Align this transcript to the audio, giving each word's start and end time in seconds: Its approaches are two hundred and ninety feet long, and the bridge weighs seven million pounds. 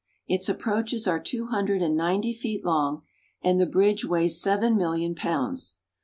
Its 0.27 0.49
approaches 0.49 1.07
are 1.07 1.19
two 1.19 1.45
hundred 1.49 1.79
and 1.83 1.95
ninety 1.95 2.33
feet 2.33 2.65
long, 2.65 3.03
and 3.43 3.61
the 3.61 3.67
bridge 3.67 4.03
weighs 4.03 4.41
seven 4.41 4.75
million 4.75 5.13
pounds. 5.13 5.75